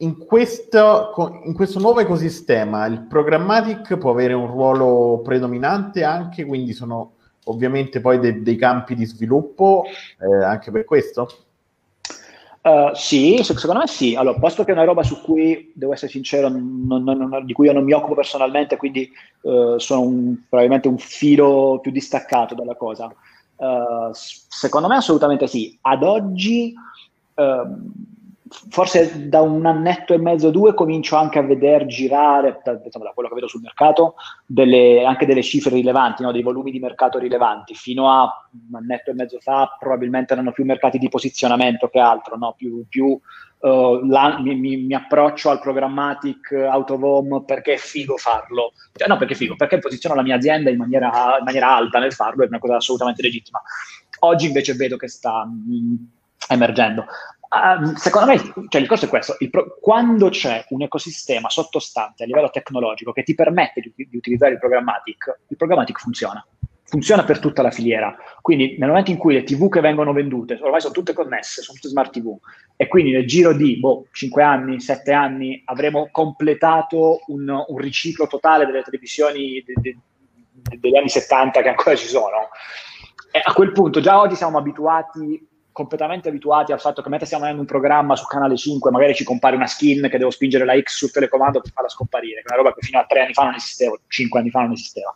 [0.02, 1.12] in questo,
[1.44, 7.12] in questo, nuovo ecosistema il programmatic può avere un ruolo predominante anche, quindi sono
[7.44, 11.28] ovviamente poi de- dei campi di sviluppo eh, anche per questo?
[12.62, 14.14] Uh, sì, secondo me sì.
[14.14, 17.54] Allora, posto che è una roba su cui, devo essere sincero, non, non, non, di
[17.54, 19.10] cui io non mi occupo personalmente, quindi
[19.42, 23.06] uh, sono un, probabilmente un filo più distaccato dalla cosa.
[23.56, 25.78] Uh, secondo me assolutamente sì.
[25.82, 26.74] Ad oggi
[27.34, 27.92] ehm,
[28.68, 33.12] forse da un annetto e mezzo, due, comincio anche a vedere girare, da, diciamo, da
[33.12, 36.32] quello che vedo sul mercato, delle, anche delle cifre rilevanti, no?
[36.32, 37.74] dei volumi di mercato rilevanti.
[37.74, 38.22] Fino a
[38.68, 42.54] un annetto e mezzo fa probabilmente erano più mercati di posizionamento che altro, no?
[42.56, 43.06] più, più
[43.60, 48.72] uh, la, mi, mi, mi, approccio al programmatic out of home perché è figo farlo.
[48.92, 52.00] Cioè, no, perché è figo, perché posiziono la mia azienda in maniera, in maniera alta
[52.00, 53.62] nel farlo, è una cosa assolutamente legittima.
[54.22, 55.94] Oggi invece vedo che sta mh, mm,
[56.48, 57.06] emergendo.
[57.50, 62.26] Uh, secondo me, cioè, il discorso è questo: pro- quando c'è un ecosistema sottostante a
[62.26, 66.46] livello tecnologico che ti permette di, di, utilizzare il programmatic, il programmatic funziona.
[66.84, 68.16] Funziona per tutta la filiera.
[68.40, 71.76] Quindi, nel momento in cui le TV che vengono vendute ormai sono tutte connesse, sono
[71.76, 72.36] tutte smart TV,
[72.76, 78.28] e quindi nel giro di boh, 5 anni, 7 anni avremo completato un, un riciclo
[78.28, 79.98] totale delle televisioni de, de,
[80.52, 82.48] de, degli anni 70 che ancora ci sono.
[83.32, 85.48] E a quel punto, già oggi siamo abituati
[85.80, 89.24] completamente abituati al fatto che mentre stiamo vedendo un programma su canale 5 magari ci
[89.24, 92.52] compare una skin che devo spingere la X sul telecomando per farla scomparire, che è
[92.52, 95.12] una roba che fino a tre anni fa non esisteva, cinque anni fa non esisteva.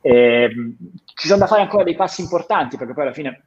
[0.00, 0.76] E, ehm,
[1.14, 3.44] ci sono da fare ancora dei passi importanti perché poi alla fine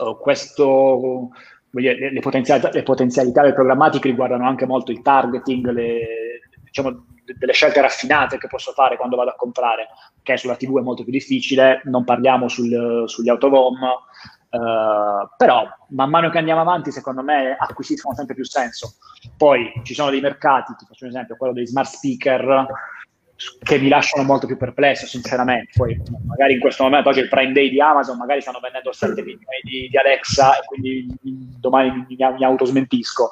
[0.00, 1.30] uh, questo,
[1.70, 7.06] dire, le, le, potenzialità, le, potenzialità, del programmatic riguardano anche molto il targeting, le, diciamo,
[7.36, 9.88] delle scelte raffinate che posso fare quando vado a comprare,
[10.22, 13.78] che sulla TV è molto più difficile, non parliamo sul, sugli home,
[14.50, 18.94] Uh, però man mano che andiamo avanti, secondo me acquisiscono sempre più senso.
[19.36, 22.66] Poi ci sono dei mercati, ti faccio un esempio, quello dei smart speaker,
[23.62, 25.72] che mi lasciano molto più perplesso, sinceramente.
[25.76, 28.92] Poi magari in questo momento, oggi è il Prime Day di Amazon, magari stanno vendendo
[28.92, 31.06] 7 milioni di, di, Alexa e quindi
[31.58, 33.30] domani mi, mi, autosmentisco.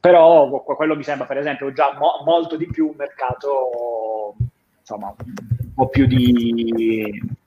[0.00, 4.34] Però quello mi sembra, per esempio, già mo- molto di più un mercato,
[4.80, 7.38] insomma, un po' più di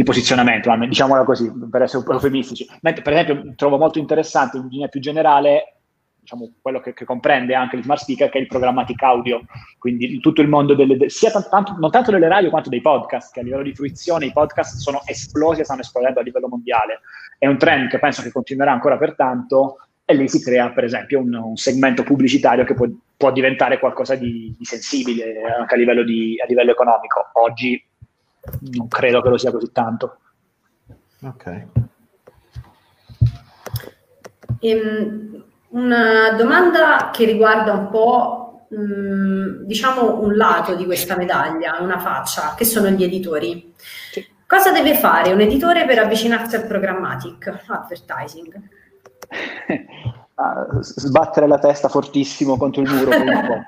[0.00, 2.66] di posizionamento, diciamola così, per essere eufemistici.
[2.80, 5.74] Mentre, per esempio, trovo molto interessante in linea più generale
[6.20, 9.42] diciamo, quello che, che, comprende anche il smart speaker, che è il programmatic audio,
[9.78, 13.40] quindi tutto il mondo delle, sia tanto, non tanto delle radio quanto dei podcast, che
[13.40, 17.00] a livello di fruizione i podcast sono esplosi e stanno esplodendo a livello mondiale.
[17.36, 20.84] È un trend che penso che continuerà ancora per tanto e lì si crea per
[20.84, 22.86] esempio un, un segmento pubblicitario che può,
[23.16, 27.28] può diventare qualcosa di, di, sensibile anche a livello, di, a livello economico.
[27.34, 27.84] Oggi
[28.72, 30.18] non credo che lo sia così tanto.
[31.22, 31.66] Ok.
[34.60, 41.98] Um, una domanda che riguarda un po' mm, diciamo, un lato di questa medaglia, una
[41.98, 43.74] faccia, che sono gli editori.
[44.10, 44.26] Sì.
[44.46, 48.68] Cosa deve fare un editore per avvicinarsi al programmatic advertising?
[50.80, 53.10] sbattere la testa fortissimo contro il muro.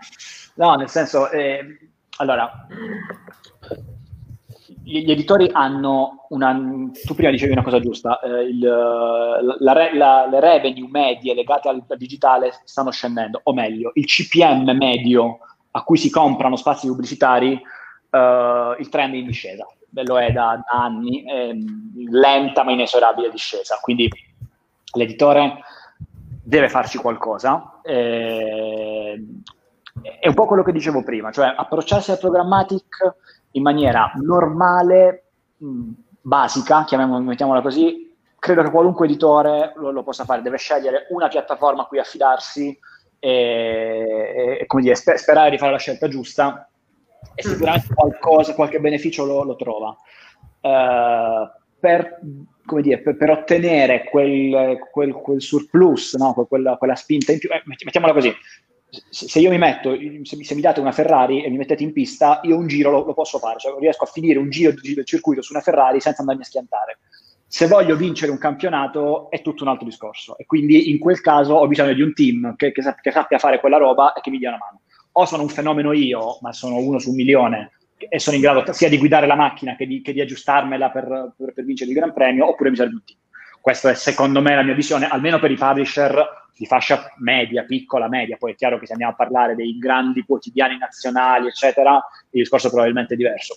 [0.55, 2.67] no, nel senso, eh, allora,
[4.85, 6.53] gli editori hanno una.
[7.05, 11.83] Tu prima dicevi una cosa giusta: eh, il, la, la, le revenue medie legate al,
[11.87, 15.39] al, digitale stanno scendendo, o meglio, il CPM medio
[15.73, 17.61] a cui si comprano spazi pubblicitari,
[18.11, 19.67] eh, il trend è in discesa.
[19.95, 21.51] Lo è da, da anni, è
[22.09, 23.79] lenta ma inesorabile discesa.
[23.81, 24.09] Quindi
[24.95, 25.59] l'editore
[26.43, 27.81] deve farci qualcosa.
[27.83, 29.23] Eh,
[30.03, 33.15] è un po' quello che dicevo prima, cioè approcciarsi al programmatic
[33.53, 35.25] in maniera normale,
[35.57, 41.29] mh, basica, mettiamola così, credo che qualunque editore lo, lo, possa fare, deve scegliere una
[41.29, 42.77] piattaforma a cui affidarsi
[43.19, 46.69] e, e come dire, sper- sperare di fare la scelta giusta
[47.35, 49.97] e sicuramente qualcosa, qualche beneficio lo, lo trova.
[50.61, 52.21] Uh, per,
[52.81, 56.33] dire, per, per, ottenere quel, quel, quel surplus, no?
[56.49, 58.33] quella, quella, spinta in più, eh, mettiamola così,
[59.09, 62.59] se io mi metto, se, mi date una Ferrari e mi mettete in pista, io
[62.59, 65.55] un giro lo, lo posso fare, cioè riesco a finire un giro del circuito su
[65.55, 66.99] una Ferrari senza andarmi a schiantare.
[67.47, 71.55] Se voglio vincere un campionato è tutto un altro discorso e quindi in quel caso
[71.55, 74.39] ho bisogno di un team che, che, che sappia fare quella roba e che mi
[74.39, 74.81] dia una mano.
[75.13, 77.73] O sono un fenomeno io, ma sono uno su un milione
[78.09, 81.35] e sono in grado sia di guidare la macchina che di, che di aggiustarmela per,
[81.37, 83.19] per, per, vincere il Gran Premio, oppure mi serve un team.
[83.61, 88.09] Questa è secondo me la mia visione, almeno per i publisher di fascia media, piccola,
[88.09, 91.95] media, poi è chiaro che se andiamo a parlare dei grandi quotidiani nazionali, eccetera,
[92.31, 93.57] il discorso è probabilmente diverso.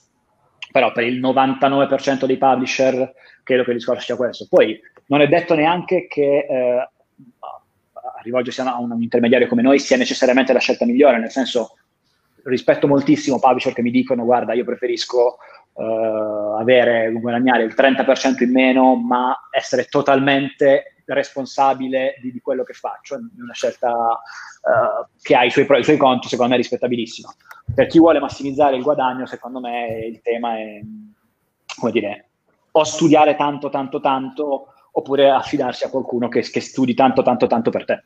[0.71, 4.47] Però per il 99% dei publisher credo che il discorso sia questo.
[4.49, 6.89] Poi non è detto neanche che eh,
[8.23, 11.77] rivolgersi a un intermediario come noi sia necessariamente la scelta migliore, nel senso
[12.43, 15.37] rispetto moltissimo publisher che mi dicono guarda io preferisco
[15.73, 22.73] uh, avere, guadagnare il 30% in meno ma essere totalmente responsabile di, di, quello che
[22.73, 26.51] faccio, è una scelta uh, che ha i suoi pro e i suoi conti, secondo
[26.51, 27.33] me è rispettabilissima.
[27.73, 30.81] Per chi vuole massimizzare il guadagno, secondo me il tema è,
[31.79, 32.29] come dire,
[32.71, 37.69] o studiare tanto, tanto, tanto, oppure affidarsi a qualcuno che, che studi tanto, tanto, tanto
[37.69, 38.03] per te.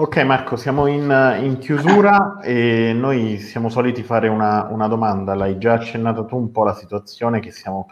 [0.00, 5.58] Ok Marco, siamo in, in, chiusura e noi siamo soliti fare una, una domanda, l'hai
[5.58, 7.88] già accennato tu un po' la situazione che siamo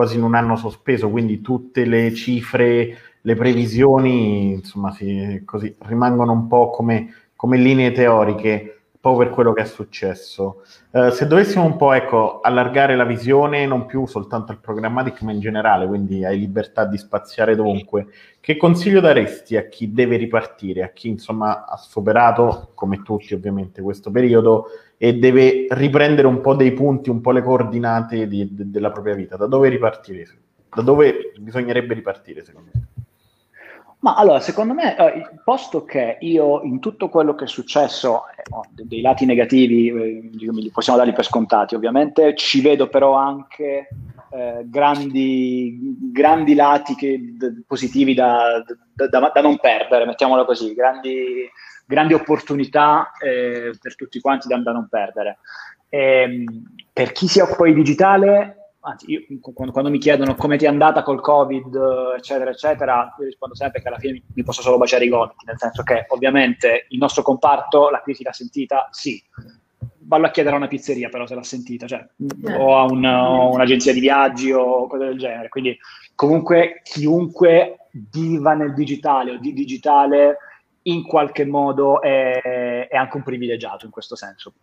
[0.00, 6.32] quasi in un anno sospeso, quindi tutte le cifre, le previsioni, insomma, si, così, rimangono
[6.32, 10.62] un po' come, come linee teoriche proprio per quello che è successo.
[10.90, 15.32] Uh, se dovessimo un po' ecco, allargare la visione, non più soltanto al programmatic, ma
[15.32, 18.08] in generale, quindi hai libertà di spaziare dovunque,
[18.40, 23.80] che consiglio daresti a chi deve ripartire, a chi insomma ha superato, come tutti ovviamente,
[23.80, 24.66] questo periodo
[24.98, 29.14] e deve riprendere un po' dei punti, un po' le coordinate di, de, della propria
[29.14, 29.36] vita?
[29.36, 30.26] Da dove ripartire?
[30.68, 32.99] Da dove bisognerebbe ripartire secondo te?
[34.00, 38.82] Ma allora, secondo me, eh, posto che io in tutto quello che è successo, eh,
[38.84, 43.88] dei lati negativi, eh, possiamo darli per scontati ovviamente, ci vedo però anche
[44.30, 50.72] eh, grandi, grandi, lati che, d- positivi da, da, da, da, non perdere, mettiamola così,
[50.72, 51.46] grandi,
[51.84, 55.40] grandi opportunità eh, per tutti quanti da, non perdere.
[55.90, 60.56] E, ehm, per chi si occupa di digitale, anzi, io, quando, quando, mi chiedono come
[60.56, 64.42] ti è andata col Covid, eccetera, eccetera, io rispondo sempre che alla fine mi, mi
[64.42, 68.32] posso solo baciare i gomiti, nel senso che ovviamente il nostro comparto la crisi l'ha
[68.32, 69.22] sentita, sì.
[70.02, 72.56] Vallo a chiedere a una pizzeria però se l'ha sentita, cioè, eh.
[72.56, 75.48] o a un, o un'agenzia di viaggi o cose del genere.
[75.48, 75.78] Quindi
[76.14, 80.38] comunque chiunque viva nel digitale o di digitale
[80.82, 84.54] in qualche modo è, è anche un privilegiato in questo senso.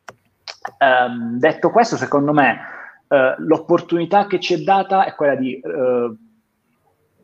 [0.79, 2.76] Um, detto questo, secondo me
[3.07, 6.15] eh, l'opportunità che ci è data è quella di, uh,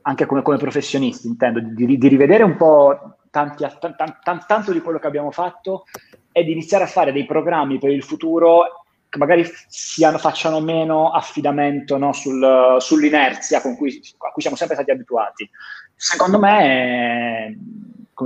[0.01, 4.81] anche come, come, professionisti, intendo, di, di, rivedere un po' tanti, t- t- tanto di
[4.81, 5.85] quello che abbiamo fatto
[6.31, 11.11] e di iniziare a fare dei programmi per il futuro che magari siano, facciano meno
[11.11, 15.47] affidamento no, sul, sull'inerzia cui, a cui siamo sempre stati abituati.
[15.93, 17.53] Secondo me è,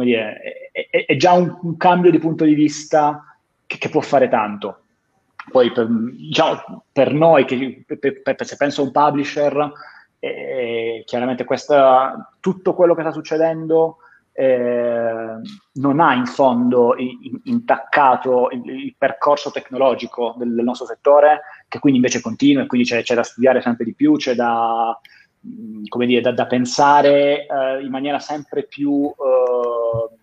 [0.03, 4.29] dire, è, è già un, un, cambio di punto di vista che, che può fare
[4.29, 4.83] tanto.
[5.49, 9.71] Poi per, diciamo, per noi, che, per, per, se penso a un publisher,
[10.19, 13.97] eh, chiaramente questa, tutto quello che sta succedendo
[14.39, 15.39] eh,
[15.73, 21.79] non ha in fondo in, intaccato il, il, percorso tecnologico del, del, nostro settore, che
[21.79, 24.95] quindi invece continua e quindi c'è, c'è da studiare sempre di più, c'è da,
[25.87, 30.16] come dire, da, da pensare eh, in maniera sempre più eh,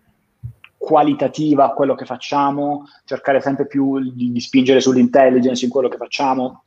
[0.85, 5.97] qualitativa a quello che facciamo, cercare sempre più di, di spingere sull'intelligence in quello che
[5.97, 6.63] facciamo.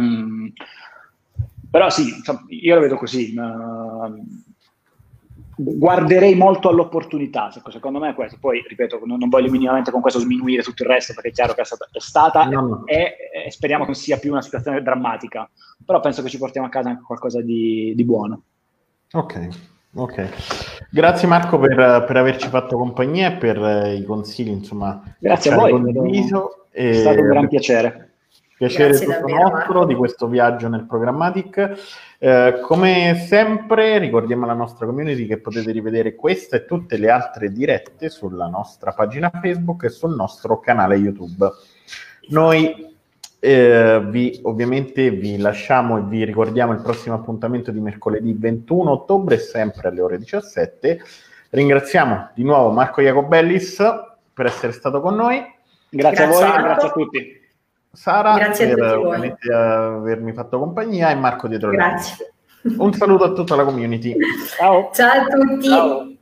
[0.00, 0.48] Mm.
[1.70, 3.34] Però sì, insomma, io lo vedo così.
[3.36, 4.24] Uh,
[5.54, 8.38] guarderei molto all'opportunità, secondo me è questo.
[8.40, 11.54] Poi, ripeto, non, non, voglio minimamente con questo sminuire tutto il resto, perché è chiaro
[11.54, 12.86] che è stata, è stata no, no.
[12.86, 15.48] E, e, speriamo che non sia più una situazione drammatica.
[15.84, 18.42] Però penso che ci portiamo a casa anche qualcosa di, di buono.
[19.12, 19.48] Ok,
[19.94, 20.28] ok.
[20.90, 25.02] Grazie Marco per, per, averci fatto compagnia e per eh, i consigli, insomma.
[25.18, 28.10] Grazie a voi, condiviso è stato un gran piacere.
[28.56, 29.84] Piacere Grazie tutto davvero, nostro Marco.
[29.86, 31.78] di questo viaggio nel Programmatic.
[32.18, 37.50] Eh, come sempre ricordiamo alla nostra community che potete rivedere questa e tutte le altre
[37.50, 41.50] dirette sulla nostra pagina Facebook e sul nostro canale YouTube.
[42.28, 42.91] Noi
[43.44, 49.38] eh, vi, ovviamente vi lasciamo e vi ricordiamo il prossimo appuntamento di mercoledì 21 ottobre,
[49.38, 51.00] sempre alle ore 17.
[51.50, 53.82] Ringraziamo di nuovo Marco Jacobellis
[54.32, 55.44] per essere stato con noi.
[55.88, 57.40] Grazie, grazie a voi, grazie a tutti.
[57.90, 62.34] Sara Grazie per ovviamente avermi fatto compagnia e Marco dietro Grazie.
[62.62, 64.14] Un saluto a tutta la community.
[64.56, 64.88] Ciao.
[64.94, 65.68] Ciao a tutti.
[65.68, 66.16] Ciao.